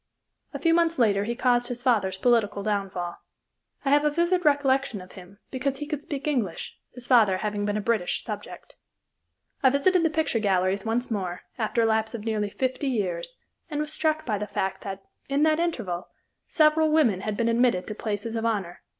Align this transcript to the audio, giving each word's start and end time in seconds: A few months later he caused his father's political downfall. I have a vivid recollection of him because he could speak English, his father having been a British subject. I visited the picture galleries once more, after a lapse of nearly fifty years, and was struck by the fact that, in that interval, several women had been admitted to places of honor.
A 0.51 0.57
few 0.57 0.73
months 0.73 0.97
later 0.97 1.25
he 1.25 1.35
caused 1.35 1.67
his 1.67 1.83
father's 1.83 2.17
political 2.17 2.63
downfall. 2.63 3.17
I 3.85 3.91
have 3.91 4.03
a 4.03 4.09
vivid 4.09 4.43
recollection 4.43 4.99
of 4.99 5.11
him 5.11 5.37
because 5.51 5.77
he 5.77 5.85
could 5.85 6.01
speak 6.01 6.27
English, 6.27 6.75
his 6.95 7.05
father 7.05 7.37
having 7.37 7.67
been 7.67 7.77
a 7.77 7.81
British 7.81 8.23
subject. 8.25 8.75
I 9.61 9.69
visited 9.69 10.01
the 10.01 10.09
picture 10.09 10.39
galleries 10.39 10.85
once 10.87 11.11
more, 11.11 11.41
after 11.59 11.83
a 11.83 11.85
lapse 11.85 12.15
of 12.15 12.25
nearly 12.25 12.49
fifty 12.49 12.87
years, 12.87 13.37
and 13.69 13.79
was 13.79 13.93
struck 13.93 14.25
by 14.25 14.39
the 14.39 14.47
fact 14.47 14.81
that, 14.83 15.03
in 15.29 15.43
that 15.43 15.59
interval, 15.59 16.07
several 16.47 16.89
women 16.89 17.21
had 17.21 17.37
been 17.37 17.47
admitted 17.47 17.85
to 17.85 17.93
places 17.93 18.35
of 18.35 18.43
honor. 18.43 18.81